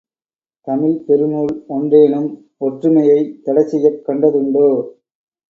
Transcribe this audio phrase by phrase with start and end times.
[0.67, 2.27] தமிழ்ப்பெருநூல் ஒன்றேனும்
[2.57, 4.67] ஒற்றுமையைத் தடைசெய்யக் கண்ட துண்டோ?